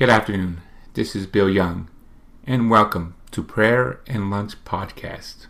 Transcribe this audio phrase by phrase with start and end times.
[0.00, 0.62] Good afternoon.
[0.94, 1.90] This is Bill Young,
[2.46, 5.46] and welcome to Prayer and Lunch Podcast.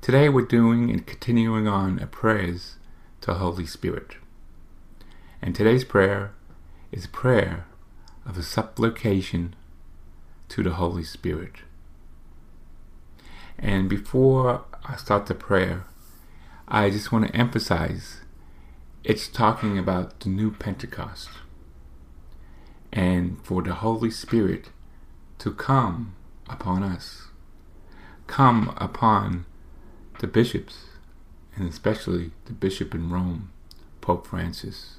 [0.00, 2.76] Today we're doing and continuing on a prayers
[3.22, 4.14] to Holy Spirit.
[5.42, 6.34] And today's prayer
[6.92, 7.66] is a prayer
[8.24, 9.56] of a supplication
[10.50, 11.64] to the Holy Spirit.
[13.58, 15.84] And before I start the prayer,
[16.68, 18.20] I just want to emphasize
[19.02, 21.30] it's talking about the new Pentecost
[22.92, 24.70] and for the Holy Spirit
[25.38, 26.14] to come
[26.48, 27.28] upon us,
[28.26, 29.46] come upon
[30.18, 30.84] the bishops,
[31.56, 33.50] and especially the bishop in Rome,
[34.00, 34.96] Pope Francis,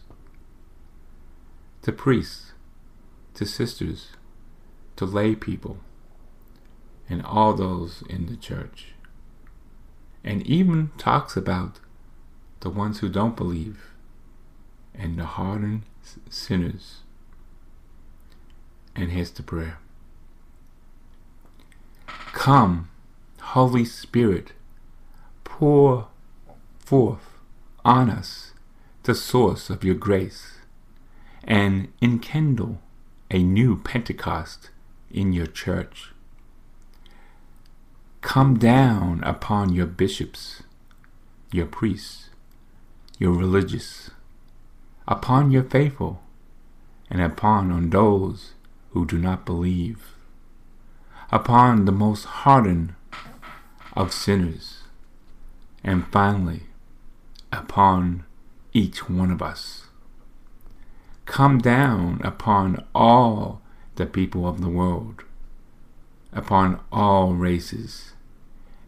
[1.81, 2.53] the priests,
[3.33, 4.09] the sisters,
[4.95, 5.77] the lay people,
[7.09, 8.93] and all those in the church.
[10.23, 11.79] And even talks about
[12.59, 13.91] the ones who don't believe
[14.93, 15.81] and the hardened
[16.29, 17.01] sinners
[18.95, 19.77] and here's the prayer
[22.33, 22.89] Come,
[23.41, 24.53] Holy Spirit,
[25.43, 26.07] pour
[26.79, 27.39] forth
[27.83, 28.51] on us
[29.03, 30.59] the source of your grace,
[31.43, 32.79] and enkindle
[33.31, 34.69] a new Pentecost
[35.09, 36.11] in your church.
[38.21, 40.61] Come down upon your bishops,
[41.51, 42.29] your priests,
[43.17, 44.11] your religious,
[45.07, 46.21] upon your faithful,
[47.09, 48.53] and upon on those
[48.91, 50.15] who do not believe,
[51.31, 52.93] upon the most hardened
[53.93, 54.83] of sinners,
[55.83, 56.63] and finally
[57.51, 58.25] upon
[58.73, 59.87] each one of us.
[61.25, 63.61] Come down upon all
[63.95, 65.23] the people of the world,
[66.33, 68.13] upon all races,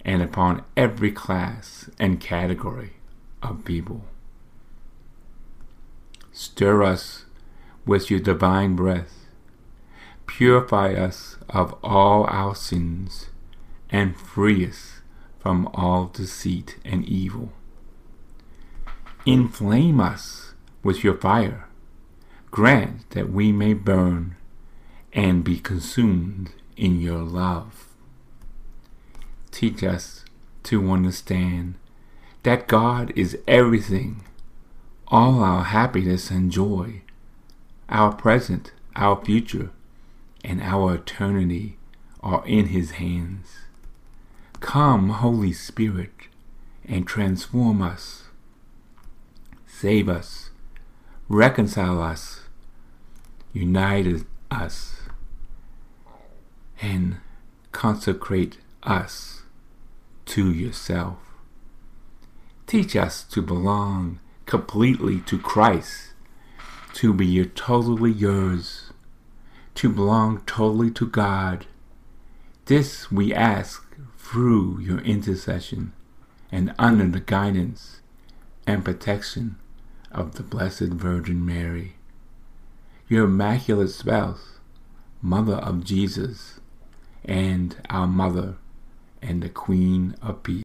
[0.04, 2.94] and upon every class and category
[3.42, 4.04] of people.
[6.34, 7.26] Stir us
[7.86, 9.23] with your divine breath
[10.36, 13.28] Purify us of all our sins,
[13.92, 15.02] and free us
[15.38, 17.54] from all deceit and evil.
[19.28, 21.68] Inflame us with your fire.
[22.50, 24.36] Grant that we may burn
[25.14, 27.86] and be consumed in your love.
[29.52, 30.26] Teach us
[30.64, 31.76] to understand
[32.42, 34.24] that God is everything,
[35.10, 37.04] all our happiness and joy,
[37.88, 39.70] our present, our future,
[40.44, 41.78] and our eternity
[42.22, 43.48] are in His hands.
[44.60, 46.12] Come, Holy Spirit,
[46.86, 48.24] and transform us,
[49.66, 50.50] save us,
[51.28, 52.42] reconcile us,
[53.54, 55.02] unite us,
[56.82, 57.18] and
[57.72, 59.44] consecrate us
[60.26, 61.18] to yourself.
[62.68, 66.14] Teach us to belong completely to Christ,
[66.94, 68.83] to be totally yours
[69.76, 71.66] to belong totally to God.
[72.66, 73.86] This we ask
[74.18, 75.94] through your intercession
[76.52, 78.02] and under the guidance
[78.66, 79.58] and protection
[80.12, 81.96] of the Blessed Virgin Mary,
[83.08, 84.60] your immaculate spouse,
[85.22, 86.60] Mother of Jesus,
[87.26, 88.56] and our Mother
[89.22, 90.62] and the Queen of Peace.